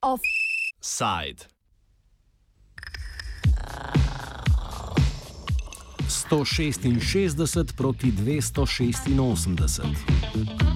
Offside. 0.00 1.48
166 6.30 7.72
proti 7.74 8.12
286. 8.12 10.73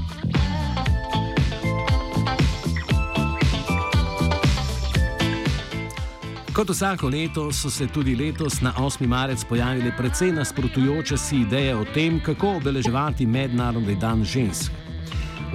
Kot 6.59 6.71
vsako 6.71 7.09
leto 7.09 7.53
so 7.53 7.71
se 7.71 7.87
tudi 7.87 8.17
letos 8.17 8.61
na 8.61 8.73
8. 8.79 9.07
marec 9.07 9.45
pojavile 9.45 9.93
precej 9.97 10.33
nasprotujoče 10.33 11.17
si 11.17 11.37
ideje 11.37 11.77
o 11.77 11.85
tem, 11.85 12.21
kako 12.21 12.57
obeleževati 12.57 13.27
Mednarodni 13.27 13.95
dan 13.95 14.25
žensk. 14.25 14.73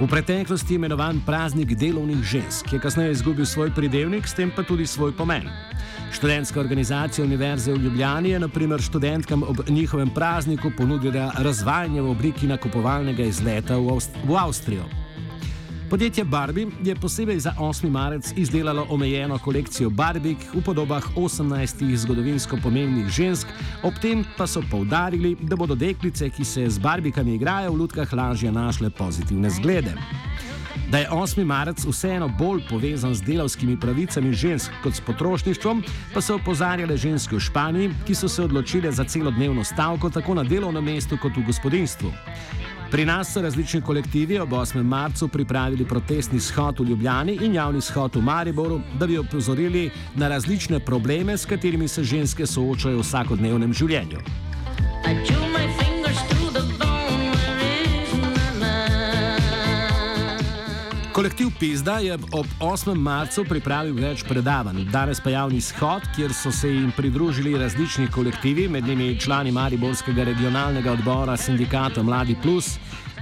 V 0.00 0.08
preteklosti 0.08 0.74
imenovan 0.74 1.20
praznik 1.26 1.76
delovnih 1.76 2.24
žensk 2.24 2.72
je 2.72 2.80
kasneje 2.80 3.12
izgubil 3.12 3.44
svoj 3.44 3.74
pridevnik, 3.74 4.24
s 4.28 4.34
tem 4.34 4.52
pa 4.56 4.62
tudi 4.62 4.86
svoj 4.86 5.12
pomen. 5.12 5.44
Študentska 6.12 6.60
organizacija 6.60 7.24
Univerze 7.24 7.72
v 7.72 7.84
Ljubljani 7.84 8.30
je 8.30 8.40
naprimer 8.40 8.80
študentkam 8.80 9.42
ob 9.42 9.60
njihovem 9.68 10.10
prazniku 10.10 10.72
ponudila 10.76 11.32
razvajanje 11.36 12.00
v 12.00 12.10
obliki 12.10 12.46
nakupovalnega 12.46 13.22
izleta 13.22 13.76
v, 13.76 13.92
Avst 13.92 14.16
v 14.24 14.36
Avstrijo. 14.36 15.03
Podjetje 15.94 16.24
Barbie 16.24 16.66
je 16.82 16.94
posebej 16.94 17.38
za 17.40 17.52
8. 17.58 17.90
marec 17.90 18.32
izdelalo 18.36 18.86
omejeno 18.90 19.38
kolekcijo 19.38 19.90
Barbik 19.90 20.38
v 20.54 20.62
podobah 20.62 21.04
18 21.16 21.96
zgodovinsko 21.96 22.58
pomembnih 22.62 23.06
žensk, 23.06 23.46
ob 23.82 23.94
tem 24.02 24.24
pa 24.36 24.46
so 24.46 24.62
poudarili, 24.70 25.36
da 25.40 25.56
bodo 25.56 25.74
deklice, 25.74 26.30
ki 26.30 26.44
se 26.44 26.66
z 26.70 26.78
Barbikami 26.78 27.34
igrajo 27.34 27.72
v 27.72 27.76
lutkah, 27.76 28.12
lažje 28.12 28.52
našle 28.52 28.90
pozitivne 28.90 29.50
zglede. 29.50 29.94
Da 30.90 30.98
je 30.98 31.10
8. 31.10 31.44
marec 31.44 31.86
vseeno 31.86 32.28
bolj 32.38 32.66
povezan 32.68 33.14
z 33.14 33.22
delavskimi 33.22 33.78
pravicami 33.80 34.32
žensk 34.32 34.72
kot 34.82 34.94
s 34.94 35.00
potrošništvom, 35.00 35.84
pa 36.14 36.20
so 36.20 36.34
opozarjale 36.42 36.96
ženske 36.96 37.36
v 37.36 37.40
Španiji, 37.40 37.94
ki 38.06 38.14
so 38.14 38.28
se 38.28 38.42
odločile 38.42 38.92
za 38.92 39.04
celodnevno 39.04 39.64
stavko 39.64 40.10
tako 40.10 40.34
na 40.34 40.42
delovnem 40.42 40.84
mestu 40.84 41.18
kot 41.22 41.36
v 41.36 41.46
gospodinstvu. 41.46 42.10
Pri 42.94 43.04
nas 43.04 43.32
so 43.32 43.40
različni 43.42 43.80
kolektivi 43.80 44.38
ob 44.38 44.50
8. 44.50 44.82
marcu 44.82 45.28
pripravili 45.28 45.84
protestni 45.84 46.40
shod 46.40 46.78
v 46.80 46.84
Ljubljani 46.84 47.38
in 47.42 47.54
javni 47.54 47.80
shod 47.80 48.16
v 48.16 48.22
Mariboru, 48.22 48.80
da 49.00 49.06
bi 49.06 49.18
opozorili 49.18 49.90
na 50.14 50.28
različne 50.28 50.78
probleme, 50.80 51.36
s 51.36 51.46
katerimi 51.46 51.88
se 51.88 52.04
ženske 52.04 52.46
soočajo 52.46 52.96
v 52.96 53.02
vsakodnevnem 53.02 53.74
življenju. 53.74 54.22
Kolektiv 61.14 61.48
Pizda 61.60 61.98
je 61.98 62.14
ob 62.14 62.46
8. 62.60 62.94
marcu 62.98 63.44
pripravil 63.46 63.94
več 64.02 64.24
predavanj, 64.26 64.80
danes 64.90 65.20
pa 65.22 65.30
javni 65.30 65.60
shod, 65.62 66.02
kjer 66.16 66.32
so 66.34 66.50
se 66.50 66.72
jim 66.72 66.88
pridružili 66.96 67.52
različni 67.58 68.08
kolektivi, 68.10 68.64
med 68.68 68.88
njimi 68.88 69.20
člani 69.20 69.52
Mariborskega 69.54 70.24
regionalnega 70.26 70.90
odbora 70.92 71.36
sindikata 71.36 72.02
Mladi 72.02 72.34
Plus, 72.42 72.72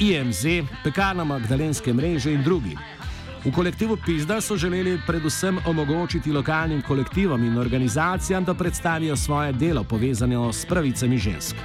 IMZ, 0.01 0.65
Pekarna 0.85 1.25
Magdalenske 1.29 1.93
mreže 1.93 2.33
in 2.33 2.41
drugi. 2.43 2.79
V 3.45 3.53
kolektivu 3.53 3.99
Pizda 4.07 4.41
so 4.41 4.57
želeli 4.57 4.97
predvsem 5.07 5.59
omogočiti 5.67 6.33
lokalnim 6.33 6.81
kolektivom 6.83 7.45
in 7.45 7.59
organizacijam, 7.59 8.45
da 8.45 8.55
predstavijo 8.55 9.17
svoje 9.17 9.53
delo 9.53 9.85
povezano 9.85 10.53
s 10.53 10.65
pravicami 10.65 11.19
žensk. 11.19 11.57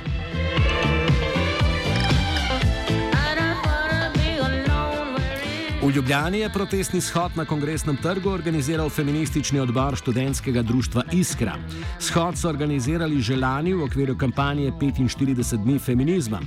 V 5.88 5.92
Ljubljani 5.96 6.40
je 6.40 6.50
protestni 6.50 7.02
shod 7.02 7.32
na 7.36 7.46
kongresnem 7.46 7.96
trgu 7.96 8.30
organiziral 8.30 8.90
feministični 8.90 9.60
odbor 9.60 9.96
študentskega 9.96 10.62
društva 10.62 11.04
Iskra. 11.12 11.54
Shod 12.00 12.36
so 12.38 12.50
organizirali 12.50 13.22
že 13.22 13.38
lani 13.40 13.74
v 13.74 13.84
okviru 13.84 14.18
kampanje 14.18 14.72
45 14.72 15.64
dni 15.64 15.80
feminizma. 15.80 16.40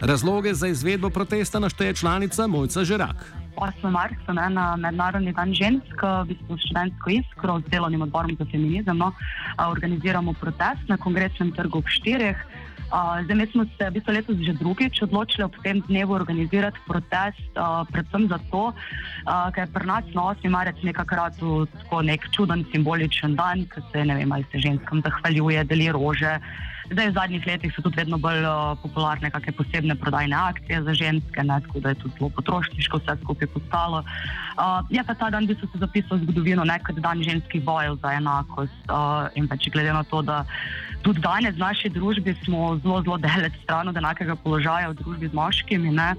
Razloge 0.00 0.54
za 0.54 0.68
izvedbo 0.68 1.10
protesta 1.10 1.58
našteje 1.58 1.94
članica 1.94 2.46
Mojca 2.46 2.84
Žerak. 2.84 3.34
8. 3.56 3.90
marca 3.90 4.32
ne, 4.32 4.50
na 4.50 4.76
Mednarodni 4.76 5.32
dan 5.32 5.54
žensk, 5.54 6.02
v 6.02 6.24
bistvu 6.28 6.56
študentsko 6.58 7.10
iskro 7.10 7.60
z 7.66 7.70
delovnim 7.70 8.02
odborom 8.02 8.36
za 8.38 8.44
feminizem, 8.44 8.98
no, 8.98 9.12
organiziramo 9.58 10.32
protest 10.32 10.86
na 10.88 10.96
kongresnem 10.96 11.50
trgu 11.52 11.78
ob 11.78 11.88
štirih. 11.88 12.36
Zdaj, 13.24 13.36
mi 13.36 13.46
smo 13.46 13.64
se 13.64 13.90
v 13.90 13.94
bistvu 13.96 14.12
letos 14.12 14.36
že 14.38 14.52
drugič 14.54 15.02
odločili 15.02 15.44
ob 15.44 15.56
tem 15.64 15.80
dnevu 15.88 16.14
organizirati 16.14 16.78
protest, 16.86 17.42
uh, 17.58 17.82
predvsem 17.90 18.28
zato, 18.28 18.70
uh, 18.70 19.48
ker 19.50 19.66
pri 19.72 19.86
nas 19.86 20.04
na 20.14 20.30
8. 20.30 20.46
marec 20.46 20.78
nekakrat 20.84 21.34
tako 21.34 22.02
nek 22.02 22.28
čuden 22.30 22.62
simboličen 22.70 23.34
dan, 23.34 23.66
ki 23.66 23.82
se 23.90 24.04
ne 24.04 24.14
vem, 24.14 24.30
ali 24.32 24.46
se 24.52 24.62
ženskam 24.62 25.02
zahvaljuje, 25.02 25.64
deli 25.64 25.90
rože. 25.90 26.38
Zdaj, 26.84 27.10
v 27.10 27.16
zadnjih 27.16 27.46
letih 27.48 27.72
so 27.72 27.80
tudi 27.80 27.96
vedno 27.96 28.20
bolj 28.20 28.44
uh, 28.44 28.76
popularne 28.84 29.32
kakšne 29.32 29.56
posebne 29.56 29.94
prodajne 29.96 30.36
akcije 30.36 30.82
za 30.84 30.92
ženske, 30.92 31.40
ne, 31.40 31.56
tako 31.64 31.80
da 31.80 31.94
je 31.94 32.00
tudi 32.04 32.14
zelo 32.18 32.28
potrošniško 32.36 33.00
vse 33.00 33.16
skupaj 33.24 33.48
postalo. 33.56 34.04
Uh, 34.60 34.84
je 34.92 35.00
pa 35.00 35.16
ta 35.16 35.32
dan, 35.32 35.48
ki 35.48 35.56
so 35.56 35.66
se 35.72 35.80
zapisali 35.80 36.20
v 36.20 36.24
zgodovino, 36.28 36.64
ne 36.68 36.76
kot 36.84 37.00
dan 37.00 37.24
ženskih 37.24 37.64
bojev 37.64 37.96
za 38.04 38.12
enakost. 38.20 38.76
Uh, 38.92 39.32
in 39.34 39.48
pa 39.48 39.56
če 39.56 39.72
glede 39.72 39.96
na 39.96 40.04
to, 40.04 40.20
da 40.22 40.44
tudi 41.04 41.20
danes 41.20 41.54
v 41.54 41.62
naši 41.62 41.92
družbi 41.92 42.34
smo 42.44 42.78
zelo, 42.82 43.02
zelo 43.04 43.18
daleč 43.20 43.52
stran 43.62 43.92
od 43.92 43.96
enakega 44.00 44.36
položaja 44.40 44.90
v 44.90 44.98
družbi 45.02 45.28
z 45.28 45.36
moškimi. 45.36 45.92
Ne? 45.92 46.14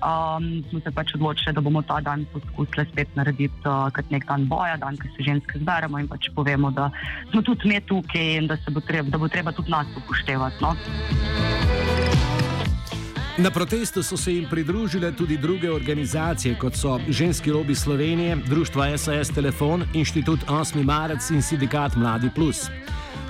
Um, 0.00 0.64
smo 0.70 0.80
se 0.80 0.90
pač 0.96 1.12
odločili, 1.14 1.52
da 1.52 1.60
bomo 1.60 1.82
ta 1.84 2.00
dan 2.00 2.24
poskusili 2.32 2.86
spet 2.88 3.08
narediti 3.20 3.68
uh, 3.68 3.92
kot 3.92 4.08
nek 4.08 4.24
dan 4.24 4.48
boja, 4.48 4.78
dan, 4.80 4.96
ki 4.96 5.12
se 5.12 5.26
ženske 5.28 5.60
zberemo 5.60 6.00
in 6.00 6.08
pač 6.08 6.30
povemo, 6.32 6.72
da 6.72 6.88
smo 7.28 7.44
tudi 7.44 7.68
mi 7.68 7.80
tukaj 7.84 8.40
in 8.40 8.48
da, 8.48 8.56
bo 8.72 8.80
treba, 8.80 9.12
da 9.12 9.20
bo 9.20 9.28
treba 9.28 9.52
tudi 9.52 9.68
nas 9.68 9.92
upoštevati. 10.00 10.64
No? 10.64 10.72
Na 13.40 13.50
protestu 13.50 14.02
so 14.02 14.16
se 14.16 14.32
jim 14.34 14.48
pridružile 14.48 15.12
tudi 15.16 15.36
druge 15.36 15.70
organizacije, 15.70 16.56
kot 16.58 16.76
so 16.76 16.96
Ženski 17.08 17.52
lobby 17.52 17.76
Slovenije, 17.76 18.36
Društvo 18.48 18.88
SAS 18.96 19.28
Telefon, 19.28 19.84
Inštitut 19.94 20.40
8. 20.48 20.84
Marec 20.84 21.30
in 21.30 21.42
Sindikat 21.42 21.96
Mladi 21.96 22.30
Plus. 22.34 22.68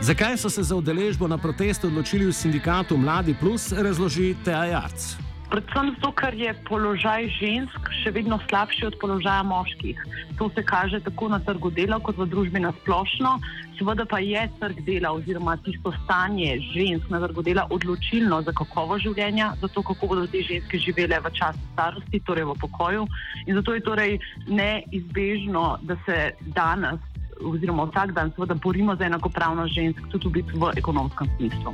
Zakaj 0.00 0.37
so 0.37 0.50
se 0.50 0.62
za 0.62 0.77
udeležbo 0.77 1.28
na 1.28 1.38
protestu 1.38 1.87
odločili 1.87 2.25
v 2.27 2.33
sindikatu 2.33 2.97
Mladi 2.97 3.34
Plus, 3.37 3.72
razloži 3.72 4.33
Teja 4.44 4.65
Jarc. 4.65 5.16
Predvsem 5.50 5.93
zato, 5.93 6.12
ker 6.16 6.33
je 6.38 6.55
položaj 6.65 7.28
žensk 7.37 7.91
še 8.00 8.12
vedno 8.15 8.39
slabši 8.49 8.87
od 8.87 8.97
položaja 9.03 9.43
moških. 9.44 9.99
To 10.39 10.49
se 10.55 10.62
kaže 10.65 11.03
tako 11.05 11.28
na 11.28 11.41
trgu 11.44 11.69
dela, 11.75 11.99
kot 12.00 12.16
v 12.16 12.25
družbi 12.33 12.62
na 12.65 12.72
splošno. 12.81 13.34
Seveda 13.77 14.06
pa 14.09 14.22
je 14.25 14.41
trg 14.60 14.81
dela 14.87 15.12
oziroma 15.12 15.59
tisto 15.66 15.93
stanje 16.05 16.56
žensk 16.72 17.10
na 17.12 17.21
trgu 17.27 17.43
dela 17.43 17.66
odločilno 17.69 18.41
za 18.47 18.56
kakovo 18.56 18.97
življenja, 19.03 19.53
za 19.60 19.69
to, 19.69 19.84
kako 19.84 20.15
bodo 20.15 20.25
te 20.31 20.41
ženske 20.47 20.81
živele 20.81 21.21
v 21.21 21.34
času 21.37 21.60
starosti, 21.75 22.22
torej 22.25 22.49
v 22.49 22.56
pokoju. 22.62 23.05
In 23.50 23.60
zato 23.60 23.77
je 23.77 23.84
torej 23.84 24.16
neizbežno, 24.49 25.81
da 25.83 25.99
se 26.06 26.31
danes 26.56 27.09
oziroma 27.45 27.84
vsak 27.91 28.12
dan 28.12 28.33
seveda 28.34 28.55
borimo 28.55 28.97
za 28.97 29.05
enakopravnost 29.05 29.75
žensk, 29.75 30.01
tudi 30.11 30.45
v 30.55 30.73
ekonomskem 30.77 31.28
smislu. 31.37 31.73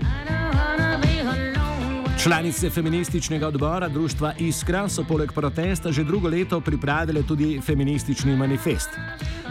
Članice 2.23 2.71
feminističnega 2.71 3.49
odbora 3.49 3.89
društva 3.89 4.33
Iskra 4.39 4.89
so 4.89 5.05
poleg 5.05 5.33
protesta 5.33 5.93
že 5.93 6.05
drugo 6.05 6.29
leto 6.29 6.61
pripravile 6.61 7.23
tudi 7.23 7.61
feministični 7.61 8.37
manifest. 8.37 8.91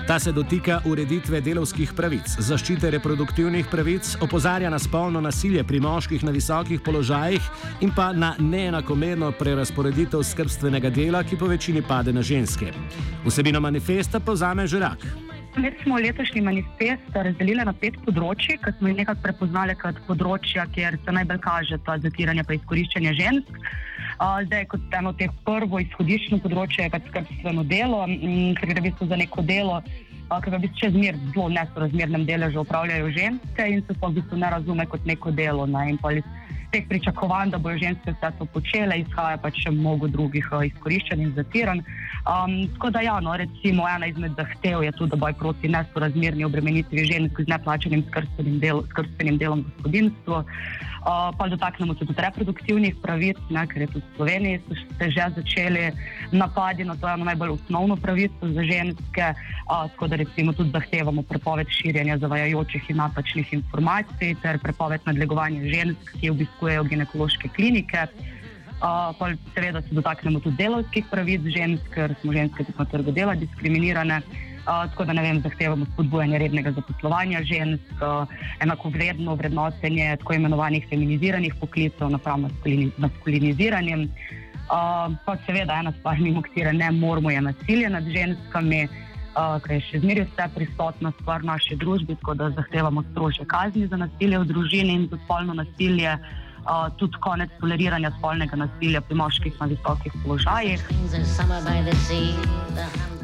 Ta 0.08 0.20
se 0.20 0.32
dotika 0.32 0.82
ureditve 0.86 1.42
delovskih 1.42 1.94
pravic, 1.94 2.36
zaščite 2.40 2.92
reproduktivnih 2.92 3.66
pravic, 3.72 4.18
opozarja 4.22 4.70
na 4.70 4.80
spolno 4.80 5.22
nasilje 5.22 5.64
pri 5.64 5.80
moških 5.80 6.24
na 6.24 6.32
visokih 6.32 6.82
položajih 6.82 7.42
in 7.82 7.94
pa 7.96 8.12
na 8.14 8.36
neenakomerno 8.40 9.32
prerasporeditev 9.32 10.24
skrbstvenega 10.24 10.90
dela, 10.90 11.24
ki 11.24 11.38
po 11.38 11.50
večini 11.50 11.82
pade 11.82 12.14
na 12.14 12.22
ženske. 12.22 12.74
Vsebino 13.26 13.60
manifesta 13.60 14.20
povzame 14.20 14.68
Žerak. 14.68 15.35
Mi 15.58 15.72
smo 15.84 15.96
letošnji 15.96 16.42
manifest 16.42 17.16
razdelili 17.16 17.64
na 17.64 17.72
pet 17.74 17.96
področji, 18.04 18.58
ki 18.60 18.74
smo 18.76 18.90
jih 18.90 18.98
nekako 18.98 19.22
prepoznali 19.24 19.76
kot 19.80 20.02
področja, 20.08 20.66
kjer 20.76 20.98
se 21.06 21.14
najbolj 21.16 21.40
kaže 21.46 21.78
ta 21.88 21.96
zatiranje 22.04 22.44
in 22.44 22.58
izkoriščanje 22.58 23.14
žensk. 23.20 23.62
Zdaj, 24.48 24.66
kot 24.74 24.98
eno 25.00 25.14
teh 25.16 25.32
prvo 25.48 25.80
izhodiščno 25.80 26.42
področje, 26.44 26.84
je 26.84 26.92
pač 26.92 27.08
skrbstveno 27.08 27.64
delo, 27.72 28.04
ker 28.60 28.72
gre 28.74 28.82
v 28.82 28.86
bistvu 28.90 29.08
za 29.08 29.20
neko 29.22 29.46
delo, 29.48 29.80
ki 30.28 30.52
ga 30.52 30.58
v 30.58 30.62
bistvu 30.66 30.82
čezmer 30.84 31.20
zelo 31.30 31.48
nesorazmernem 31.56 32.28
deležu 32.28 32.66
upravljajo 32.66 33.14
ženske 33.16 33.70
in 33.72 33.84
se 33.88 33.96
pa 33.96 34.12
v 34.12 34.20
bistvu 34.20 34.42
ne 34.44 34.52
razume 34.58 34.88
kot 34.92 35.08
neko 35.08 35.32
delo. 35.32 35.70
Ne? 35.72 35.88
Teh 36.76 36.88
pričakovanj, 36.90 37.54
da 37.54 37.58
bodo 37.58 37.78
ženske 37.80 38.12
vse 38.12 38.32
to 38.40 38.46
počele, 38.52 39.00
izhaja 39.00 39.38
pa 39.40 39.52
še 39.56 39.72
mnogo 39.72 40.10
drugih 40.12 40.48
uh, 40.52 40.66
izkoriščanj 40.68 41.24
in 41.24 41.34
zatiranj. 41.38 41.84
Um, 42.26 42.56
tako 42.76 42.92
da, 42.96 43.04
ja, 43.06 43.16
no, 43.24 43.36
recimo, 43.40 43.88
ena 43.88 44.10
izmed 44.12 44.36
zahtev 44.40 44.84
je 44.84 44.92
tudi 45.00 45.20
boj 45.22 45.36
proti 45.40 45.72
nesorazmerni 45.72 46.48
obremenitvi 46.48 47.06
žensk 47.12 47.44
z 47.46 47.54
neplačenim 47.54 48.04
skrbstvenim, 48.10 48.60
del, 48.64 48.84
skrbstvenim 48.92 49.40
delom 49.40 49.64
v 49.64 49.72
gospodinstvu. 49.78 50.42
Uh, 51.06 51.30
pa 51.38 51.46
dotaknemo 51.46 51.94
se 51.94 52.06
tudi 52.06 52.22
reproduktivnih 52.22 52.96
pravic, 52.98 53.38
ne, 53.54 53.62
ker 53.70 53.84
je 53.84 53.88
tudi 53.94 54.06
v 54.06 54.16
Sloveniji 54.16 54.62
se 54.98 55.12
že 55.14 55.26
začeli 55.36 55.92
napadi 56.34 56.82
na 56.84 56.96
to 56.98 57.06
eno 57.06 57.26
najbolj 57.26 57.50
osnovno 57.50 57.96
pravico 57.96 58.50
za 58.50 58.64
ženske. 58.66 59.26
Uh, 59.70 59.86
tako 59.94 60.08
da 60.08 60.16
recimo 60.16 60.54
tudi 60.54 60.74
zahtevamo 60.74 61.22
prepoved 61.22 61.70
širjenja 61.70 62.18
zavajajočih 62.18 62.90
in 62.90 62.98
napačnih 62.98 63.54
informacij 63.54 64.34
ter 64.42 64.58
prepoved 64.58 65.06
nadlegovanja 65.06 65.62
žensk, 65.70 66.18
ki 66.18 66.34
obiskujejo 66.34 66.84
ginekološke 66.90 67.54
klinike. 67.54 68.08
Uh, 68.82 69.14
pa 69.20 69.30
seveda 69.54 69.86
se 69.86 69.94
dotaknemo 69.94 70.40
tudi 70.40 70.58
delovskih 70.58 71.06
pravic 71.12 71.46
žensk, 71.54 71.86
ker 71.94 72.18
smo 72.22 72.34
ženske 72.34 72.66
tudi 72.66 72.82
na 72.82 72.86
trgu 72.90 73.14
dela 73.14 73.38
diskriminirane. 73.38 74.24
Uh, 74.26 74.55
tako 74.66 75.06
da 75.06 75.14
ne 75.14 75.22
vem, 75.22 75.42
zahtevamo 75.42 75.86
spodbujanje 75.94 76.40
rednega 76.42 76.72
zaposlovanja 76.72 77.44
žensk, 77.44 77.92
uh, 78.02 78.28
enako 78.60 78.90
vredno 78.90 79.36
vrednotenje 79.36 80.18
tako 80.18 80.34
imenovanih 80.34 80.88
feminiziranih 80.90 81.56
poklicev 81.60 82.10
napram 82.10 82.48
maskuliniziranjem. 82.98 84.10
Uh, 84.66 85.14
pa 85.26 85.38
seveda 85.46 85.78
ena 85.80 85.94
stvar, 86.00 86.20
mimo 86.20 86.42
katere 86.42 86.74
ne 86.74 86.92
moramo, 86.92 87.30
je 87.32 87.42
nasilje 87.42 87.90
nad 87.90 88.04
ženskami, 88.04 88.88
uh, 88.88 89.62
ki 89.62 89.74
je 89.74 89.84
še 89.90 90.02
zmeraj 90.02 90.26
vse 90.32 90.48
prisotna 90.56 91.12
stvar 91.20 91.46
v 91.46 91.52
naši 91.52 91.78
družbi, 91.78 92.18
tako 92.22 92.34
da 92.34 92.50
zahtevamo 92.58 93.04
strožje 93.12 93.46
kazni 93.46 93.86
za 93.88 94.02
nasilje 94.02 94.42
v 94.42 94.50
družini 94.50 94.98
in 95.02 95.08
za 95.12 95.22
spolno 95.26 95.54
nasilje. 95.54 96.18
Uh, 96.66 96.90
tudi 96.98 97.20
konec 97.22 97.52
toleriranja 97.62 98.10
spolnega 98.18 98.58
nasilja 98.58 99.02
pri 99.06 99.16
moških 99.20 99.60
na 99.62 99.68
visokih 99.70 100.14
položajih. 100.24 100.82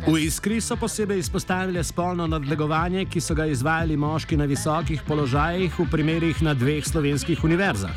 V 0.01 0.17
Iskri 0.17 0.57
so 0.57 0.73
posebej 0.73 1.19
izpostavili 1.21 1.83
spolno 1.83 2.25
nadlegovanje, 2.27 3.05
ki 3.05 3.21
so 3.21 3.35
ga 3.37 3.45
izvajali 3.45 3.93
moški 3.97 4.37
na 4.37 4.47
visokih 4.49 5.01
položajih 5.05 5.77
v 5.77 5.85
primerih 5.91 6.41
na 6.41 6.55
dveh 6.57 6.81
slovenskih 6.81 7.43
univerzah. 7.45 7.93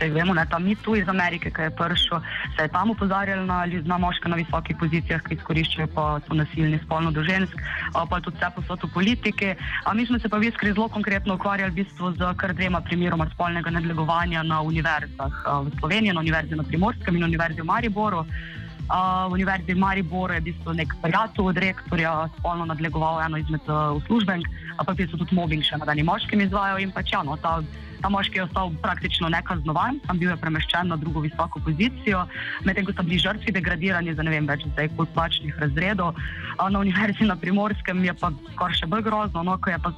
Vemo, 0.00 0.34
da 0.34 0.46
tam 0.46 0.62
ni 0.64 0.76
tu 0.78 0.94
iz 0.96 1.08
Amerike, 1.08 1.50
ki 1.50 1.62
je 1.66 1.70
prišel, 1.76 2.22
se 2.56 2.62
je 2.62 2.68
tam 2.72 2.90
upozorjal 2.94 3.42
na, 3.44 3.66
na 3.66 3.98
moške 3.98 4.30
na 4.30 4.38
visokih 4.38 4.78
pozicijah, 4.78 5.20
ki 5.26 5.34
izkoriščajo 5.36 5.88
pa 5.94 6.20
to 6.28 6.38
nasilni 6.38 6.78
spolno 6.86 7.10
do 7.10 7.26
žensk, 7.26 7.58
pa 7.92 8.20
tudi 8.22 8.38
vse 8.38 8.52
posod 8.54 8.86
v 8.86 8.92
politiki. 8.94 9.50
A 9.84 9.94
mi 9.94 10.06
smo 10.06 10.22
se 10.22 10.30
pa 10.30 10.38
v 10.38 10.48
Iskri 10.48 10.72
zelo 10.72 10.88
konkretno 10.88 11.34
ukvarjali 11.34 11.74
v 11.74 11.82
bistvu 11.82 12.14
z 12.14 12.30
kar 12.38 12.54
dvema 12.54 12.80
primeroma 12.80 13.26
spolnega 13.34 13.74
nadlegovanja 13.74 14.46
na 14.46 14.62
univerzah 14.62 15.44
v 15.66 15.76
Sloveniji, 15.82 16.14
na 16.14 16.22
Univerzi 16.22 16.54
na 16.54 16.64
Primorskem 16.64 17.16
in 17.16 17.26
Univerzi 17.26 17.60
v 17.60 17.68
Mariboru. 17.68 18.24
Uh, 18.90 19.30
Univerzi 19.30 19.70
v 19.74 19.78
Mariboru 19.78 20.34
je 20.34 20.40
bil 20.50 20.74
nek 20.74 20.90
prijatelj 20.98 21.44
od 21.46 21.58
rektorja, 21.62 22.26
spolno 22.38 22.64
nadlegoval 22.66 23.22
eno 23.22 23.38
izmed 23.38 23.62
uh, 23.70 23.94
uslužbenk, 24.02 24.48
pa 24.82 24.94
so 24.98 25.14
tudi 25.14 25.34
mobbing 25.38 25.62
še 25.62 25.78
nadaljni 25.78 26.02
moškim 26.02 26.42
izvajal. 26.42 26.82
In 26.82 26.90
pač, 26.90 27.12
ja, 27.14 27.22
no, 27.22 27.36
ta, 27.38 27.60
ta 28.02 28.10
moški 28.10 28.40
je 28.40 28.48
ostal 28.48 28.74
praktično 28.82 29.30
nekaznovan, 29.30 30.02
tam 30.08 30.18
bil 30.18 30.32
je 30.34 30.36
premeščen 30.42 30.90
na 30.90 30.98
drugo 30.98 31.22
visoko 31.22 31.62
pozicijo, 31.62 32.24
medtem 32.66 32.88
ko 32.88 32.96
so 32.96 33.06
bili 33.06 33.22
žrtvi 33.22 33.54
degradirani 33.54 34.16
za 34.18 34.26
ne 34.26 34.34
vem 34.34 34.50
več 34.50 34.66
zdaj 34.72 34.90
kot 34.98 35.14
plačnih 35.14 35.54
razredov. 35.62 36.18
Na 36.58 36.82
Univerzi 36.82 37.30
na 37.30 37.38
Primorskem 37.38 38.02
je 38.02 38.14
pa 38.18 38.34
skoraj 38.56 38.82
še 38.82 38.90
bolj 38.90 39.06
grozno, 39.06 39.46
no, 39.46 39.54
ko 39.62 39.70
je 39.70 39.78
pa 39.78 39.94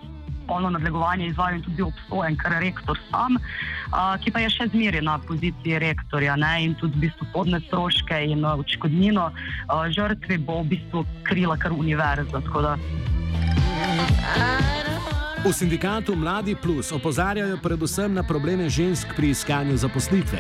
polno 0.49 0.71
nadlegovanje 0.71 1.27
izvajal 1.27 1.59
in 1.59 1.65
tudi 1.67 1.83
obsojen, 1.83 2.37
kar 2.37 2.57
rektor 2.63 2.99
sam, 3.11 3.39
uh, 3.39 4.15
ki 4.23 4.33
pa 4.35 4.45
je 4.45 4.51
še 4.53 4.69
zmeraj 4.75 5.05
na 5.07 5.19
poziciji 5.19 5.81
rektorja 5.83 6.37
ne, 6.37 6.53
in 6.67 6.77
tudi 6.81 6.99
v 6.99 7.09
bistvu 7.09 7.29
podne 7.35 7.63
stroške 7.69 8.23
in 8.33 8.45
uh, 8.45 8.59
odškodnino 8.61 9.31
uh, 9.31 9.87
žrtvi 9.93 10.39
bo 10.43 10.63
v 10.63 10.77
bistvu 10.77 11.07
krila 11.29 11.57
kar 11.57 11.73
univerza. 11.73 12.43
V 15.43 15.51
sindikatu 15.51 16.15
Mladi 16.15 16.55
Plus 16.55 16.93
opozarjajo 16.95 17.59
predvsem 17.59 18.15
na 18.15 18.23
probleme 18.23 18.71
žensk 18.71 19.11
pri 19.19 19.35
iskanju 19.35 19.77
zaposlitve. 19.77 20.39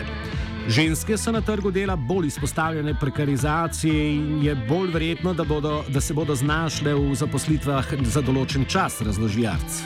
Ženske 0.69 1.17
so 1.19 1.33
na 1.33 1.41
trgu 1.41 1.71
dela 1.71 1.97
bolj 1.97 2.27
izpostavljene 2.27 2.95
prekarizaciji 3.01 4.15
in 4.15 4.45
je 4.45 4.55
bolj 4.55 4.91
verjetno, 4.93 5.35
da, 5.35 5.45
bodo, 5.45 5.85
da 5.89 6.01
se 6.01 6.15
bodo 6.15 6.35
znašle 6.35 6.95
v 6.95 7.15
zaposlitvah 7.15 7.95
za 8.05 8.23
določen 8.23 8.65
čas, 8.69 9.01
razloži 9.03 9.47
Arc. 9.47 9.83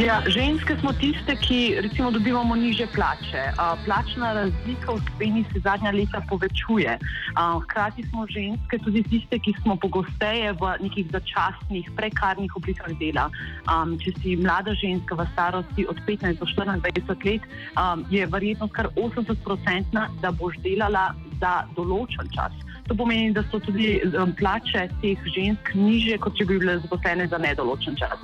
Ja, 0.00 0.22
ženske 0.24 0.76
smo 0.80 0.92
tiste, 0.96 1.34
ki 1.36 1.76
recimo 1.84 2.10
dobivamo 2.10 2.56
niže 2.56 2.86
plače. 2.94 3.42
Plačna 3.84 4.32
razlika 4.32 4.92
v 4.92 5.00
Sloveniji 5.04 5.44
se 5.52 5.60
zadnja 5.60 5.90
leta 5.92 6.22
povečuje. 6.28 6.98
Hkrati 7.36 8.06
smo 8.08 8.24
ženske 8.26 8.78
tudi 8.80 9.02
tiste, 9.02 9.36
ki 9.38 9.52
smo 9.60 9.76
pogosteje 9.76 10.54
v 10.56 10.70
nekih 10.80 11.04
začasnih, 11.12 11.90
prekarnih 11.96 12.56
oblikah 12.56 12.96
dela. 12.96 13.28
Če 14.00 14.14
si 14.22 14.36
mlada 14.40 14.72
ženska 14.72 15.20
v 15.20 15.26
starosti 15.36 15.84
od 15.84 16.00
15 16.08 16.40
do 16.40 16.48
24 16.48 17.20
let, 17.28 17.44
je 18.08 18.24
verjetnost 18.26 18.72
kar 18.72 18.88
80-odstotna, 18.96 20.08
da 20.24 20.32
boš 20.32 20.56
delala 20.64 21.12
za 21.44 21.68
določen 21.76 22.24
čas. 22.32 22.56
To 22.88 22.96
pomeni, 22.96 23.36
da 23.36 23.44
so 23.52 23.60
tudi 23.60 24.00
um, 24.16 24.32
plače 24.32 24.88
teh 25.04 25.28
žensk 25.36 25.74
niže, 25.76 26.16
kot 26.24 26.40
če 26.40 26.48
bi 26.48 26.56
bile 26.56 26.80
zaposlene 26.80 27.28
za 27.28 27.36
nedoločen 27.36 28.00
čas. 28.00 28.16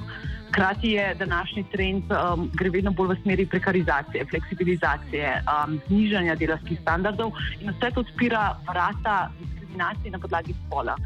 Hkrati 0.49 0.91
je 0.91 1.15
današnji 1.15 1.65
trend, 1.73 2.05
um, 2.13 2.51
gre 2.55 2.71
vedno 2.71 2.91
bolj 2.91 3.15
v 3.15 3.17
smeri 3.23 3.47
prekarizacije, 3.47 4.25
fleksibilizacije, 4.31 5.43
um, 5.45 5.81
znižanja 5.89 6.35
delovskih 6.35 6.79
standardov 6.81 7.33
in 7.61 7.71
vse 7.71 7.91
to 7.95 8.01
odpira 8.01 8.57
vrata 8.69 9.31
diskriminacije 9.41 10.11
na 10.11 10.19
podlagi 10.19 10.55
spola 10.67 10.97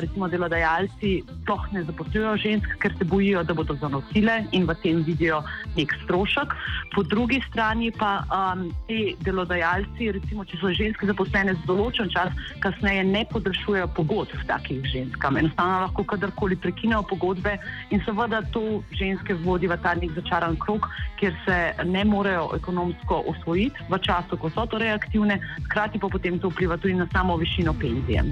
recimo 0.00 0.28
delodajalci 0.28 1.22
sploh 1.42 1.64
ne 1.72 1.82
zaposlujejo 1.84 2.36
žensk, 2.36 2.68
ker 2.82 2.94
se 2.98 3.04
bojijo, 3.04 3.42
da 3.44 3.54
bodo 3.54 3.74
zanosile 3.80 4.44
in 4.52 4.66
v 4.68 4.74
tem 4.82 5.02
vidijo 5.06 5.42
nek 5.76 5.94
strošek. 6.04 6.54
Po 6.94 7.02
drugi 7.02 7.40
strani 7.48 7.90
pa 7.90 8.22
um, 8.28 8.68
te 8.88 9.14
delodajalci, 9.24 10.12
recimo, 10.18 10.44
če 10.44 10.60
so 10.60 10.72
ženske 10.74 11.06
zaposlene 11.10 11.54
za 11.54 11.66
določen 11.66 12.10
čas, 12.12 12.34
kasneje 12.62 13.04
ne 13.08 13.24
podaljšujejo 13.30 13.90
pogodb 13.96 14.34
s 14.38 14.46
takih 14.48 14.84
ženskami. 14.92 15.44
Enostavno 15.44 15.86
lahko 15.86 16.04
kadarkoli 16.14 16.58
prekinejo 16.60 17.02
pogodbe 17.10 17.56
in 17.90 18.02
seveda 18.06 18.42
to 18.54 18.82
ženske 18.98 19.38
vodi 19.44 19.70
v 19.70 19.78
ta 19.82 19.94
nek 19.98 20.14
začaran 20.18 20.58
krok, 20.60 20.88
kjer 21.20 21.34
se 21.46 21.58
ne 21.84 22.04
morejo 22.04 22.50
ekonomsko 22.58 23.24
osvojiti 23.34 23.90
v 23.90 23.98
času, 23.98 24.38
ko 24.40 24.50
so 24.50 24.66
torej 24.70 24.94
aktivne, 24.96 25.40
hkrati 25.68 26.02
pa 26.02 26.08
potem 26.08 26.38
to 26.38 26.50
vpliva 26.50 26.80
tudi 26.80 26.94
na 26.94 27.08
samo 27.12 27.36
višino 27.36 27.74
penzije. 27.80 28.24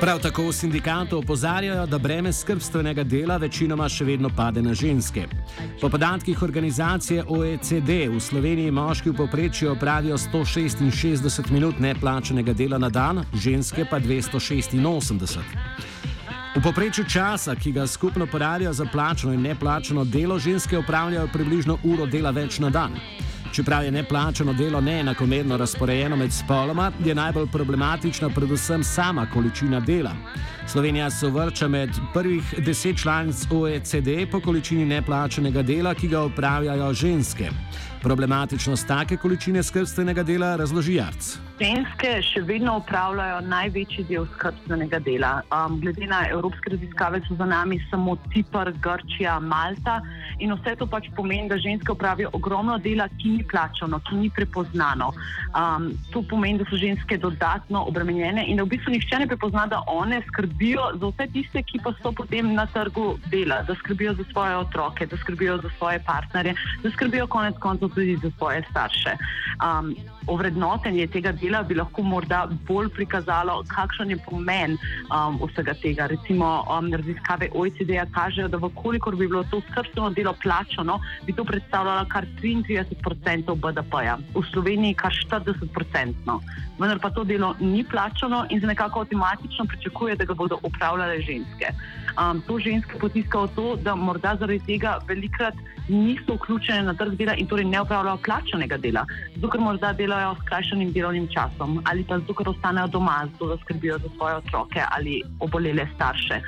Prav 0.00 0.18
tako 0.18 0.46
v 0.48 0.52
sindikatu 0.52 1.18
opozarjajo, 1.18 1.86
da 1.86 1.98
breme 1.98 2.32
skrbstvenega 2.32 3.02
dela 3.04 3.36
večinoma 3.36 3.84
še 3.88 4.04
vedno 4.08 4.30
pade 4.36 4.62
na 4.62 4.72
ženske. 4.74 5.26
Po 5.80 5.90
podatkih 5.92 6.42
organizacije 6.42 7.24
OECD 7.28 8.08
v 8.08 8.20
Sloveniji 8.20 8.70
moški 8.72 9.10
v 9.10 9.16
povprečju 9.18 9.72
opravijo 9.74 10.16
166 10.18 11.50
minut 11.52 11.78
neplačenega 11.78 12.52
dela 12.56 12.78
na 12.78 12.88
dan, 12.88 13.26
ženske 13.34 13.84
pa 13.90 14.00
286. 14.00 15.38
V 16.56 16.62
povprečju 16.62 17.04
časa, 17.04 17.54
ki 17.54 17.72
ga 17.72 17.86
skupno 17.86 18.26
porabijo 18.26 18.72
za 18.72 18.88
plačeno 18.92 19.36
in 19.36 19.42
neplačeno 19.42 20.04
delo, 20.04 20.38
ženske 20.38 20.78
opravljajo 20.78 21.28
približno 21.32 21.78
uro 21.84 22.06
dela 22.06 22.30
več 22.30 22.58
na 22.58 22.70
dan. 22.70 22.96
Čeprav 23.52 23.84
je 23.84 23.90
neplačeno 23.90 24.52
delo 24.52 24.80
neenakomerno 24.80 25.56
razporejeno 25.56 26.16
med 26.16 26.32
spoloma, 26.32 26.92
je 27.04 27.14
najbolj 27.14 27.46
problematična 27.52 28.28
predvsem 28.28 28.84
sama 28.84 29.26
količina 29.26 29.80
dela. 29.80 30.12
Slovenija 30.66 31.10
se 31.10 31.28
vrča 31.28 31.68
med 31.68 31.90
prvih 32.14 32.54
deset 32.58 33.02
članic 33.02 33.36
OECD 33.50 34.30
po 34.30 34.40
količini 34.40 34.86
neplačenega 34.86 35.62
dela, 35.62 35.94
ki 35.94 36.08
ga 36.08 36.22
upravljajo 36.24 36.92
ženske. 36.94 37.50
Problematičnost 38.02 38.86
take 38.88 39.16
količine 39.16 39.62
skrbstvenega 39.62 40.22
dela 40.22 40.56
razloži 40.56 40.94
Jarc. 40.94 41.34
Ženske 41.60 42.10
še 42.24 42.40
vedno 42.48 42.78
upravljajo 42.80 43.42
največji 43.44 44.06
del 44.08 44.24
skrbstvenega 44.32 45.02
dela. 45.04 45.32
Um, 45.52 45.74
glede 45.82 46.06
na 46.08 46.22
evropske 46.30 46.72
raziskave, 46.72 47.20
so 47.26 47.36
za 47.36 47.44
nami 47.44 47.76
samo 47.90 48.14
Cipr, 48.32 48.70
Grčija, 48.80 49.34
Malta. 49.44 49.98
In 50.40 50.54
vse 50.56 50.72
to 50.80 50.88
pač 50.88 51.10
pomeni, 51.16 51.50
da 51.52 51.58
ženske 51.60 51.92
upravijo 51.92 52.30
ogromno 52.32 52.78
dela, 52.80 53.10
ki 53.20 53.34
ni 53.34 53.44
plačano, 53.44 54.00
ki 54.08 54.16
ni 54.22 54.30
prepoznano. 54.32 55.10
Um, 55.52 55.90
to 56.14 56.22
pomeni, 56.30 56.62
da 56.62 56.68
so 56.70 56.80
ženske 56.80 57.20
dodatno 57.20 57.84
obremenjene 57.92 58.46
in 58.48 58.56
da 58.56 58.64
v 58.64 58.72
bistvu 58.78 58.96
nihče 58.96 59.20
ne 59.20 59.28
prepozna, 59.28 59.66
da 59.68 59.82
one 59.92 60.22
skrbijo 60.30 60.88
za 60.96 61.12
vse 61.12 61.28
tiste, 61.36 61.64
ki 61.68 61.82
pa 61.84 61.92
so 62.00 62.14
potem 62.16 62.54
na 62.56 62.64
trgu 62.72 63.18
dela, 63.28 63.60
da 63.68 63.76
skrbijo 63.82 64.16
za 64.16 64.24
svoje 64.32 64.56
otroke, 64.62 65.04
da 65.12 65.20
skrbijo 65.20 65.60
za 65.60 65.74
svoje 65.76 66.00
partnerje, 66.08 66.56
da 66.80 66.96
skrbijo 66.96 67.28
konec 67.28 67.60
koncev 67.60 67.89
tudi 67.90 68.16
za 68.22 68.30
svoje 68.38 68.62
starše. 68.70 69.16
Um, 69.60 69.94
ovrednotenje 70.26 71.06
tega 71.06 71.32
dela 71.32 71.62
bi 71.62 71.74
lahko 71.74 72.02
morda 72.02 72.48
bolj 72.68 72.88
prikazalo, 72.94 73.62
kakšen 73.68 74.10
je 74.10 74.18
pomen 74.24 74.76
um, 74.76 75.40
vsega 75.42 75.74
tega. 75.82 76.06
Recimo, 76.06 76.64
um, 76.70 76.92
raziskave 76.94 77.50
OECD-ja 77.54 78.06
kažejo, 78.14 78.48
da 78.48 78.60
vkolikor 78.62 79.16
bi 79.16 79.28
bilo 79.28 79.44
to 79.50 79.60
skrbstveno 79.70 80.10
delo 80.10 80.34
plačano, 80.42 81.00
bi 81.26 81.32
to 81.32 81.44
predstavljalo 81.44 82.06
kar 82.08 82.26
33% 82.42 83.54
BDP-ja, 83.54 84.18
v 84.34 84.44
Sloveniji 84.52 84.94
kar 84.94 85.12
40%. 85.12 86.40
Vendar 86.80 86.98
pa 86.98 87.10
to 87.10 87.24
delo 87.24 87.54
ni 87.60 87.84
plačano 87.84 88.46
in 88.50 88.60
se 88.60 88.66
nekako 88.66 89.00
avtomatično 89.00 89.64
pričakuje, 89.64 90.16
da 90.16 90.24
ga 90.24 90.34
bodo 90.34 90.58
upravljale 90.62 91.20
ženske. 91.20 91.74
Um, 92.16 92.40
to 92.46 92.58
ženske 92.58 92.98
potiska 92.98 93.38
v 93.38 93.48
to, 93.54 93.76
da 93.76 93.94
morda 93.94 94.36
zaradi 94.40 94.60
tega 94.66 94.98
velikrat 95.08 95.54
niso 95.88 96.34
vključene 96.34 96.82
na 96.82 96.94
trg 96.94 97.14
dela 97.18 97.34
in 97.34 97.46
torej 97.46 97.64
ne 97.64 97.79
upravljajo 97.82 98.22
plačanega 98.24 98.76
dela, 98.76 99.04
zato 99.34 99.50
ker 99.50 99.60
morda 99.60 99.92
delajo 99.92 100.34
s 100.34 100.48
krajšanim 100.48 100.92
delovnim 100.92 101.28
časom 101.34 101.82
ali 101.90 102.04
pa 102.04 102.18
zato 102.18 102.34
ker 102.34 102.48
ostanejo 102.48 102.86
doma, 102.86 103.22
zato 103.32 103.54
da 103.54 103.56
skrbijo 103.62 103.98
za 103.98 104.08
svoje 104.16 104.34
otroke 104.34 104.82
ali 104.90 105.22
obolele 105.40 105.86
starše. 105.94 106.40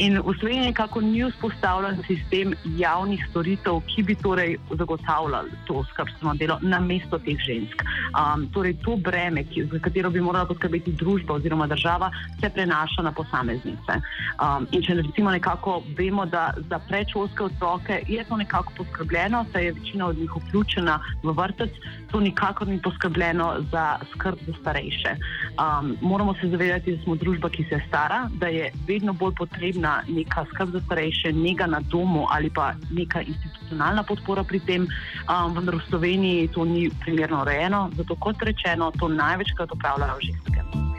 In 0.00 0.16
v 0.18 0.32
Sloveniji 0.38 0.72
nekako 0.72 1.00
ni 1.00 1.24
vzpostavljen 1.24 1.98
sistem 2.06 2.54
javnih 2.78 3.20
storitev, 3.30 3.82
ki 3.86 4.02
bi 4.02 4.14
torej 4.14 4.56
zagotavljali 4.78 5.50
to 5.66 5.84
skrbstveno 5.90 6.34
delo 6.34 6.56
na 6.62 6.80
mesto 6.80 7.18
teh 7.18 7.36
žensk. 7.46 7.82
Um, 8.16 8.46
torej 8.54 8.78
to 8.84 8.96
breme, 8.96 9.44
ki, 9.44 9.66
za 9.72 9.78
katero 9.78 10.10
bi 10.10 10.22
morala 10.24 10.48
poskrbeti 10.48 10.92
družba 10.92 11.34
oziroma 11.34 11.66
država, 11.66 12.10
se 12.40 12.48
prenaša 12.48 13.02
na 13.02 13.12
posameznice. 13.12 13.98
Um, 14.40 14.66
in 14.72 14.82
če 14.82 14.94
recimo 15.02 15.30
nekako 15.30 15.82
vemo, 15.98 16.24
da 16.26 16.54
za 16.70 16.78
predšolske 16.88 17.44
otroke 17.44 18.00
je 18.08 18.24
to 18.24 18.36
nekako 18.36 18.72
poskrbljeno, 18.76 19.44
saj 19.52 19.64
je 19.64 19.72
večina 19.72 20.06
od 20.06 20.18
njih 20.18 20.30
vključena 20.36 20.79
v 21.22 21.32
vrtec, 21.36 21.70
to 22.10 22.20
nikakor 22.20 22.68
ni 22.68 22.80
poskrbljeno 22.82 23.54
za 23.72 23.98
skrb 24.12 24.38
za 24.46 24.52
starejše. 24.60 25.16
Um, 25.60 25.96
moramo 26.00 26.34
se 26.34 26.48
zavedati, 26.48 26.96
da 26.96 27.02
smo 27.02 27.14
družba, 27.14 27.48
ki 27.48 27.64
se 27.68 27.80
stara, 27.88 28.28
da 28.32 28.46
je 28.46 28.72
vedno 28.88 29.12
bolj 29.12 29.34
potrebna 29.34 30.02
neka 30.08 30.44
skrb 30.54 30.70
za 30.70 30.80
starejše, 30.80 31.32
njega 31.32 31.66
na 31.66 31.80
domu 31.80 32.26
ali 32.30 32.50
pa 32.50 32.72
neka 32.90 33.20
institucionalna 33.20 34.02
podpora 34.02 34.44
pri 34.44 34.60
tem, 34.60 34.88
um, 35.28 35.54
vendar 35.54 35.76
v 35.76 35.88
Sloveniji 35.88 36.48
to 36.54 36.64
ni 36.64 36.90
primerno 37.00 37.42
urejeno, 37.42 37.90
zato 37.96 38.16
kot 38.16 38.42
rečeno, 38.42 38.92
to 38.98 39.08
največkrat 39.08 39.72
upravljajo 39.72 40.18
ženske. 40.20 40.89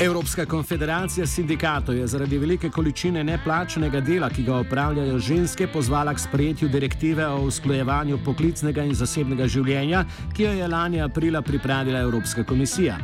Evropska 0.00 0.46
konfederacija 0.46 1.26
sindikatov 1.26 1.96
je 1.96 2.06
zaradi 2.06 2.38
velike 2.38 2.70
količine 2.70 3.24
neplačenega 3.24 4.00
dela, 4.00 4.28
ki 4.28 4.42
ga 4.42 4.56
opravljajo 4.56 5.18
ženske, 5.18 5.66
pozvala 5.72 6.14
k 6.14 6.20
sprejetju 6.20 6.68
direktive 6.68 7.26
o 7.26 7.38
usklajevanju 7.48 8.18
poklicnega 8.24 8.84
in 8.84 8.92
zasebnega 8.94 9.48
življenja, 9.48 10.04
ki 10.36 10.42
jo 10.42 10.52
je 10.52 10.68
lani 10.68 11.00
aprila 11.00 11.42
pripravila 11.42 12.04
Evropska 12.04 12.44
komisija. 12.44 12.98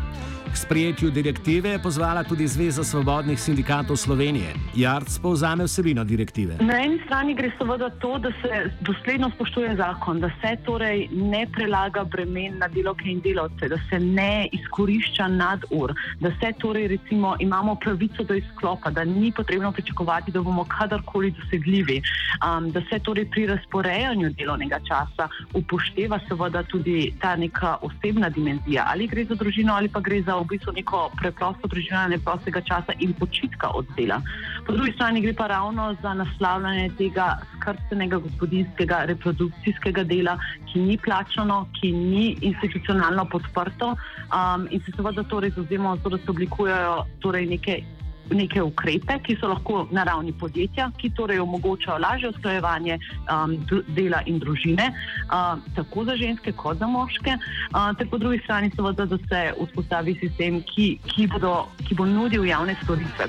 K 0.52 0.56
sprejetju 0.56 1.10
direktive 1.10 1.68
je 1.68 1.78
pozvala 1.78 2.24
tudi 2.24 2.46
Zveza 2.46 2.84
svobodnih 2.84 3.40
sindikatov 3.40 3.96
Slovenije. 3.96 4.52
Jarc 4.76 5.18
povzame 5.18 5.64
vsebino 5.64 6.04
direktive. 6.04 6.58
Na 6.60 6.76
eni 6.76 6.98
strani 7.06 7.34
gre 7.34 7.48
seveda 7.58 7.88
to, 7.90 8.18
da 8.18 8.28
se 8.42 8.58
dosledno 8.80 9.30
spoštuje 9.30 9.76
zakon, 9.76 10.20
da 10.20 10.28
se 10.42 10.56
torej 10.66 11.08
ne 11.12 11.46
prelaga 11.52 12.04
bremen 12.04 12.58
na 12.58 12.68
delovke 12.68 13.08
in 13.08 13.20
delavce, 13.24 13.68
da 13.68 13.78
se 13.88 14.00
ne 14.00 14.48
izkorišča 14.52 15.28
nadur, 15.28 15.94
da 16.20 16.30
se 16.30 16.52
torej 16.60 16.88
recimo 16.88 17.36
imamo 17.40 17.74
pravico 17.74 18.24
do 18.24 18.34
izklopa, 18.34 18.90
da 18.90 19.04
ni 19.04 19.32
potrebno 19.32 19.72
pričakovati, 19.72 20.32
da 20.32 20.42
bomo 20.42 20.64
kadarkoli 20.68 21.30
dosegljivi, 21.30 22.02
um, 22.44 22.70
da 22.70 22.80
se 22.92 22.98
torej 22.98 23.30
pri 23.30 23.46
razporejanju 23.46 24.34
delovnega 24.36 24.78
časa 24.88 25.28
upošteva 25.54 26.20
seveda 26.28 26.62
tudi 26.62 27.14
ta 27.20 27.36
neka 27.36 27.76
osebna 27.80 28.28
dimenzija, 28.28 28.84
ali 28.92 29.06
gre 29.06 29.24
za 29.24 29.34
družino 29.34 29.72
ali 29.74 29.88
pa 29.88 30.00
gre 30.00 30.22
za 30.22 30.41
v 30.42 30.48
bistvu 30.54 30.72
neko 30.72 31.10
preprosto 31.20 31.68
preživljanje 31.68 32.18
prostega 32.24 32.60
časa 32.60 32.92
in 32.98 33.14
počitka 33.14 33.70
od 33.74 33.86
dela. 33.96 34.20
Po 34.66 34.72
drugi 34.72 34.92
strani 34.92 35.20
gre 35.20 35.34
pa 35.34 35.46
ravno 35.46 35.94
za 36.02 36.14
naslavljanje 36.14 36.90
tega 36.98 37.38
skrbstvenega 37.56 38.18
gospodinskega 38.18 39.04
reprodukcijskega 39.04 40.04
dela, 40.04 40.38
ki 40.72 40.80
ni 40.80 40.98
plačano, 40.98 41.66
ki 41.80 41.92
ni 41.92 42.36
institucionalno 42.40 43.24
podprto 43.24 43.94
um, 43.94 44.68
in 44.70 44.80
se 44.84 44.92
seveda 44.96 45.22
torej 45.22 45.50
zauzemamo 45.56 45.96
za 45.96 46.02
to, 46.02 46.16
da 46.16 46.18
se 46.18 46.30
oblikujejo 46.30 47.04
torej 47.20 47.46
neke 47.46 47.82
neke 48.30 48.62
ukrepe, 48.62 49.18
ki 49.26 49.36
so 49.40 49.48
lahko 49.48 49.86
na 49.90 50.04
ravni 50.04 50.32
podjetja, 50.32 50.90
ki 50.98 51.10
torej 51.16 51.40
omogočajo 51.42 51.98
lažje 51.98 52.30
usklajevanje 52.30 52.98
um, 53.26 53.56
dela 53.96 54.22
in 54.26 54.38
družine, 54.38 54.88
uh, 54.92 55.58
tako 55.76 56.04
za 56.04 56.16
ženske 56.16 56.52
kot 56.52 56.78
za 56.78 56.86
moške, 56.86 57.36
uh, 57.36 57.90
ter 57.98 58.08
po 58.10 58.18
drugi 58.18 58.40
strani 58.44 58.70
seveda, 58.76 59.06
da 59.06 59.18
se 59.18 59.42
vzpostavi 59.60 60.16
sistem, 60.20 60.62
ki, 60.74 60.98
ki, 61.14 61.26
bodo, 61.32 61.66
ki 61.88 61.98
bo 61.98 62.06
nudil 62.06 62.46
javne 62.46 62.76
storitve. 62.82 63.28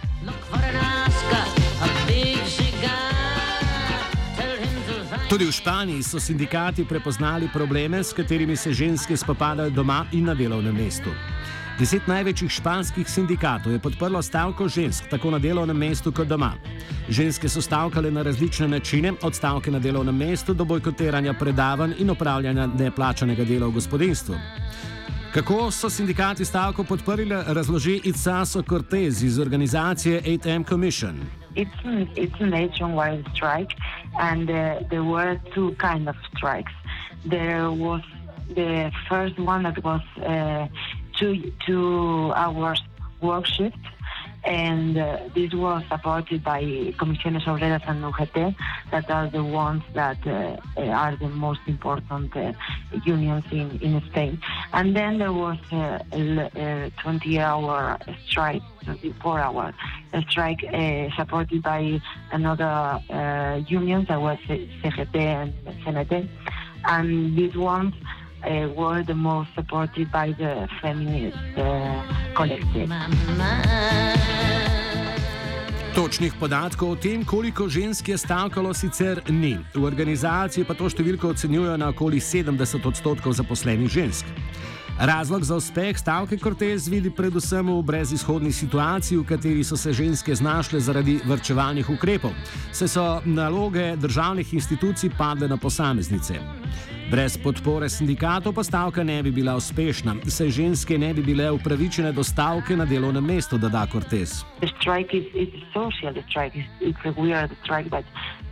Tudi 5.30 5.46
v 5.50 5.52
Španiji 5.52 6.04
so 6.04 6.20
sindikati 6.20 6.86
prepoznali 6.86 7.50
probleme, 7.54 8.04
s 8.04 8.14
katerimi 8.14 8.56
se 8.56 8.74
ženske 8.74 9.18
spopadajo 9.18 9.70
doma 9.70 10.06
in 10.12 10.26
na 10.30 10.34
delovnem 10.34 10.76
mestu. 10.76 11.10
Deset 11.74 12.06
največjih 12.08 12.52
španskih 12.54 13.08
sindikatov 13.10 13.74
je 13.74 13.80
podprlo 13.82 14.22
stavko 14.22 14.68
žensk, 14.70 15.08
tako 15.10 15.32
na 15.34 15.40
delovnem 15.42 15.78
mestu 15.78 16.12
kot 16.14 16.28
doma. 16.30 16.52
Ženske 17.10 17.50
so 17.50 17.62
stavkale 17.66 18.12
na 18.12 18.22
različne 18.22 18.68
načine, 18.68 19.14
od 19.24 19.36
stavke 19.36 19.72
na 19.72 19.80
delovnem 19.80 20.16
mestu 20.16 20.54
do 20.54 20.66
bojkotiranja 20.70 21.34
predavanj 21.34 21.96
in 21.98 22.14
opravljanja 22.14 22.68
neplačanega 22.68 23.44
dela 23.44 23.68
v 23.68 23.80
gospodinstvu. 23.80 24.38
Kako 25.34 25.72
so 25.72 25.90
sindikati 25.90 26.46
stavko 26.46 26.84
podprli, 26.84 27.26
razloži 27.48 28.02
Itzaso 28.04 28.62
Cortez 28.62 29.24
iz 29.24 29.40
organizacije 29.40 30.22
8M 30.22 30.70
Commission. 30.70 31.26
It's 31.56 31.86
an, 31.86 32.08
it's 32.16 32.40
a 32.40 32.46
nationwide 32.46 33.26
strike, 33.34 33.74
and 34.20 34.50
uh, 34.50 34.56
there 34.90 35.04
were 35.04 35.40
two 35.56 35.74
kinds 35.82 36.08
of 36.08 36.16
strikes. 36.38 36.74
There 37.30 37.70
was 37.70 38.02
the 38.56 38.92
first 39.10 39.40
one 39.40 39.64
that 39.64 39.84
was 39.84 40.02
uh, 40.18 40.68
two 41.24 41.54
two 41.66 42.34
hours 42.36 42.82
work 43.22 43.48
and 44.46 44.98
uh, 44.98 45.20
this 45.34 45.54
was 45.54 45.84
supported 45.90 46.44
by 46.44 46.62
Comisiones 47.00 47.46
Obreras 47.46 47.82
and 47.88 48.04
UGT, 48.04 48.54
that 48.92 49.10
are 49.10 49.30
the 49.30 49.42
ones 49.44 49.84
that 49.94 50.18
uh, 50.28 50.82
are 50.82 51.16
the 51.16 51.30
most 51.30 51.62
important 51.66 52.36
uh, 52.36 52.52
unions 53.06 53.46
in, 53.52 53.80
in 53.80 54.02
Spain. 54.10 54.42
And 54.74 54.94
then 54.94 55.20
there 55.20 55.32
was 55.32 55.58
a, 55.72 56.02
a 56.12 56.92
20-hour 57.02 58.00
strike, 58.28 58.62
24-hour 58.86 59.74
strike 60.30 60.62
uh, 60.74 61.16
supported 61.16 61.64
by 61.64 62.02
another 62.34 63.00
uh, 63.10 63.62
unions, 63.68 64.10
that 64.10 64.22
was 64.22 64.38
CGT 64.50 65.16
and 65.16 65.54
CNT. 65.86 66.28
And 66.86 67.38
these 67.38 67.56
ones 67.56 67.94
were 68.76 69.04
the 69.04 69.14
most 69.16 69.50
supported 69.56 70.12
by 70.12 70.32
the 70.32 70.68
feminist 70.82 71.38
uh, 71.58 72.02
collective. 72.36 72.90
Točnih 75.96 76.34
podatkov 76.40 76.90
o 76.90 76.96
tem, 76.96 77.26
koliko 77.26 77.70
žensk 77.70 78.10
je 78.10 78.18
stavkalo, 78.18 78.74
sicer 78.74 79.22
ni. 79.30 79.58
V 79.76 79.86
organizaciji 79.86 80.66
pa 80.66 80.74
to 80.74 80.90
številko 80.90 81.36
ocenjujejo 81.36 81.78
na 81.78 81.92
okoli 81.94 82.18
70 82.18 82.88
odstotkov 82.90 83.38
zaposlenih 83.38 83.90
žensk. 83.90 84.26
Razlog 85.00 85.44
za 85.44 85.56
uspeh 85.56 85.98
stavke 85.98 86.38
Cortez 86.38 86.88
vidi 86.88 87.10
predvsem 87.10 87.66
v 87.66 87.82
brezizhodni 87.82 88.52
situaciji, 88.52 89.18
v 89.18 89.26
kateri 89.26 89.64
so 89.64 89.78
se 89.78 89.94
ženske 89.94 90.36
znašle 90.36 90.80
zaradi 90.80 91.20
vrčevalnih 91.26 91.90
ukrepov, 91.90 92.34
saj 92.72 92.88
so 92.88 93.06
naloge 93.26 93.96
državnih 93.96 94.54
institucij 94.54 95.10
padle 95.18 95.48
na 95.48 95.58
posameznice. 95.58 96.38
Brez 97.14 97.36
podpore 97.38 97.86
sindikatov 97.94 98.56
pa 98.58 98.64
stavka 98.66 99.04
ne 99.06 99.20
bi 99.22 99.30
bila 99.30 99.54
uspešna, 99.54 100.16
saj 100.26 100.50
ženske 100.50 100.98
ne 100.98 101.12
bi 101.14 101.22
bile 101.22 101.52
upravičene 101.54 102.10
do 102.12 102.24
stavke 102.26 102.74
na 102.74 102.86
delovnem 102.90 103.22
mestu, 103.26 103.58
da 103.58 103.70
da 103.70 103.86
Cortez. 103.86 104.42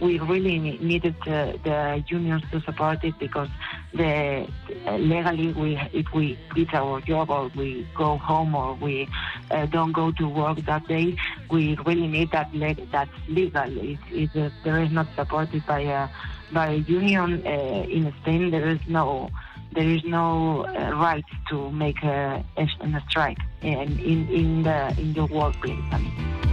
Really 0.01 0.59
needed 0.81 1.15
the, 1.25 1.57
the 1.63 2.03
unions 2.09 2.43
to 2.51 2.61
support 2.61 3.03
it 3.03 3.15
because 3.19 3.49
the, 3.93 4.47
uh, 4.85 4.97
legally, 4.97 5.53
we, 5.53 5.79
if 5.93 6.05
we 6.13 6.37
quit 6.49 6.73
our 6.73 7.01
job 7.01 7.29
or 7.29 7.51
we 7.55 7.87
go 7.95 8.17
home 8.17 8.55
or 8.55 8.75
we 8.75 9.07
uh, 9.49 9.65
don't 9.65 9.91
go 9.91 10.11
to 10.11 10.27
work 10.27 10.59
that 10.59 10.87
day, 10.87 11.17
we 11.49 11.77
really 11.85 12.07
need 12.07 12.31
that 12.31 12.53
leg, 12.55 12.79
legal. 13.27 13.77
It, 13.77 13.99
it, 14.11 14.35
uh, 14.35 14.49
there 14.63 14.81
is 14.81 14.91
not 14.91 15.07
supported 15.15 15.65
by 15.65 15.81
a 15.81 16.09
by 16.51 16.67
a 16.67 16.75
union 16.75 17.45
uh, 17.45 17.85
in 17.87 18.13
Spain, 18.21 18.51
there 18.51 18.67
is 18.67 18.79
no 18.87 19.29
there 19.73 19.87
is 19.87 20.03
no 20.03 20.65
uh, 20.65 20.91
right 20.95 21.23
to 21.49 21.71
make 21.71 22.03
a, 22.03 22.43
a, 22.57 22.63
a 22.63 23.03
strike 23.07 23.37
in, 23.61 23.99
in, 23.99 24.29
in 24.29 24.63
the 24.63 24.93
in 24.99 25.13
the 25.13 25.25
workplace. 25.25 25.79
I 25.91 25.97
mean. 25.99 26.50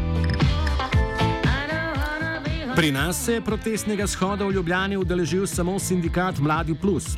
Pri 2.78 2.92
nas 2.92 3.25
se 3.25 3.32
je 3.32 3.40
protestnega 3.40 4.06
shoda 4.06 4.44
v 4.47 4.52
Ljubljani 4.52 4.97
udeležil 4.97 5.47
samo 5.47 5.78
sindikat 5.78 6.38
Mladi 6.38 6.75
Plus. 6.75 7.16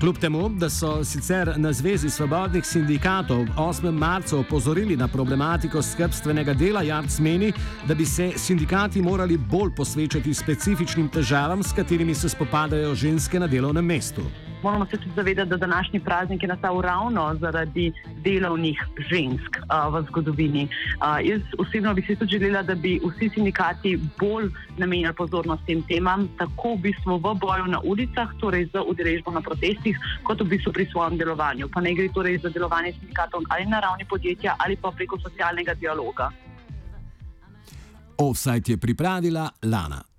Kljub 0.00 0.18
temu, 0.18 0.48
da 0.48 0.68
so 0.70 1.04
sicer 1.04 1.50
na 1.56 1.72
Zvezi 1.72 2.10
svobodnih 2.10 2.66
sindikatov 2.66 3.42
8. 3.56 3.90
marca 3.90 4.36
opozorili 4.36 4.96
na 4.96 5.08
problematiko 5.08 5.82
skrbstvenega 5.82 6.54
dela, 6.54 6.82
Jarc 6.82 7.18
meni, 7.18 7.52
da 7.88 7.94
bi 7.94 8.06
se 8.06 8.30
sindikati 8.36 9.02
morali 9.02 9.36
bolj 9.36 9.74
posvečati 9.76 10.34
specifičnim 10.34 11.08
težavam, 11.08 11.62
s 11.62 11.72
katerimi 11.72 12.14
se 12.14 12.28
spopadajo 12.28 12.94
ženske 12.94 13.40
na 13.40 13.46
delovnem 13.46 13.84
mestu 13.84 14.22
moramo 14.62 14.86
se 14.86 14.96
tudi 14.96 15.10
zavedati, 15.16 15.50
da 15.50 15.56
današnji 15.56 16.00
praznik 16.00 16.42
je 16.42 16.48
nastal 16.48 16.80
ravno 16.80 17.36
zaradi 17.40 17.92
delovnih 18.24 18.84
žensk 19.10 19.56
uh, 19.56 19.94
v 19.94 20.02
zgodovini. 20.08 20.64
Uh, 20.64 21.28
jaz 21.28 21.40
osebno 21.58 21.94
bi 21.94 22.02
si 22.02 22.16
tudi 22.16 22.38
želela, 22.38 22.62
da 22.62 22.74
bi 22.74 23.00
vsi 23.04 23.30
sindikati 23.34 23.98
bolj 24.20 24.50
namenjali 24.78 25.14
pozornost 25.14 25.62
tem 25.66 25.82
temam, 25.82 26.28
tako 26.38 26.74
v 26.74 26.80
bistvu 26.80 27.16
v 27.16 27.34
boju 27.34 27.66
na 27.66 27.80
ulicah, 27.84 28.28
torej 28.40 28.68
za 28.72 28.82
udeležbo 28.82 29.30
na 29.30 29.40
protestih, 29.40 29.96
kot 30.22 30.40
v 30.40 30.44
bistvu 30.44 30.72
pri 30.72 30.86
svojem 30.90 31.18
delovanju. 31.18 31.68
Pa 31.72 31.80
ne 31.80 31.94
gre 31.94 32.08
torej 32.14 32.38
za 32.38 32.48
delovanje 32.48 32.92
sindikatov 32.92 33.42
ali 33.48 33.66
na 33.66 33.80
ravni 33.80 34.04
podjetja 34.04 34.56
ali 34.58 34.76
pa 34.76 34.90
preko 34.90 35.18
socialnega 35.20 35.74
dialoga. 35.74 36.30
Offside 38.18 38.72
je 38.72 38.76
pripravila 38.76 39.50
Lana. 39.62 40.09